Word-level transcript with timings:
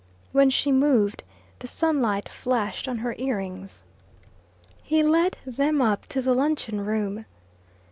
When 0.31 0.49
she 0.49 0.71
moved, 0.71 1.21
the 1.59 1.67
sunlight 1.67 2.27
flashed 2.27 2.87
on 2.87 2.97
her 3.05 3.13
ear 3.19 3.37
rings. 3.37 3.83
He 4.81 5.03
led 5.03 5.37
them 5.45 5.79
up 5.79 6.07
to 6.07 6.23
the 6.23 6.33
luncheon 6.33 6.83
room. 6.83 7.25